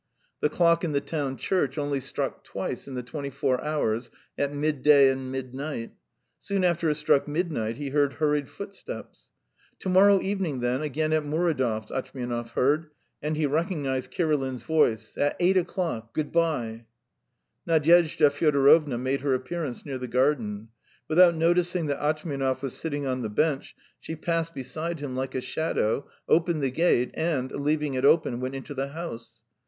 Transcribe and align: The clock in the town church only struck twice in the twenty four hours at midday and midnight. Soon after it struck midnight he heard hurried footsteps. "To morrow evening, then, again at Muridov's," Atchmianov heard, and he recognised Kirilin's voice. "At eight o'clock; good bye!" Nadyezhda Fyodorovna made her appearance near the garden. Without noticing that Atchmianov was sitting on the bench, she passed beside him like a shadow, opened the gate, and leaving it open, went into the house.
The 0.39 0.49
clock 0.49 0.83
in 0.83 0.93
the 0.93 0.99
town 0.99 1.37
church 1.37 1.77
only 1.77 1.99
struck 1.99 2.43
twice 2.43 2.87
in 2.87 2.95
the 2.95 3.03
twenty 3.03 3.29
four 3.29 3.63
hours 3.63 4.09
at 4.35 4.51
midday 4.51 5.11
and 5.11 5.31
midnight. 5.31 5.91
Soon 6.39 6.63
after 6.63 6.89
it 6.89 6.95
struck 6.95 7.27
midnight 7.27 7.77
he 7.77 7.89
heard 7.89 8.13
hurried 8.13 8.49
footsteps. 8.49 9.29
"To 9.77 9.89
morrow 9.89 10.19
evening, 10.19 10.61
then, 10.61 10.81
again 10.81 11.13
at 11.13 11.23
Muridov's," 11.23 11.91
Atchmianov 11.91 12.53
heard, 12.53 12.89
and 13.21 13.37
he 13.37 13.45
recognised 13.45 14.09
Kirilin's 14.09 14.63
voice. 14.63 15.15
"At 15.19 15.35
eight 15.39 15.55
o'clock; 15.55 16.15
good 16.15 16.31
bye!" 16.31 16.85
Nadyezhda 17.67 18.31
Fyodorovna 18.31 18.97
made 18.97 19.21
her 19.21 19.35
appearance 19.35 19.85
near 19.85 19.99
the 19.99 20.07
garden. 20.07 20.69
Without 21.07 21.35
noticing 21.35 21.85
that 21.85 21.99
Atchmianov 22.01 22.63
was 22.63 22.73
sitting 22.75 23.05
on 23.05 23.21
the 23.21 23.29
bench, 23.29 23.75
she 23.99 24.15
passed 24.15 24.55
beside 24.55 24.99
him 24.99 25.15
like 25.15 25.35
a 25.35 25.41
shadow, 25.41 26.07
opened 26.27 26.63
the 26.63 26.71
gate, 26.71 27.11
and 27.13 27.51
leaving 27.51 27.93
it 27.93 28.03
open, 28.03 28.39
went 28.39 28.55
into 28.55 28.73
the 28.73 28.87
house. 28.87 29.43